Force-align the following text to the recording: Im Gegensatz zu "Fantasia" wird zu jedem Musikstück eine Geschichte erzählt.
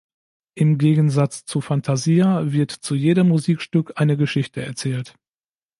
Im 0.55 0.79
Gegensatz 0.79 1.45
zu 1.45 1.61
"Fantasia" 1.61 2.51
wird 2.51 2.71
zu 2.71 2.95
jedem 2.95 3.27
Musikstück 3.27 3.91
eine 4.01 4.17
Geschichte 4.17 4.63
erzählt. 4.65 5.13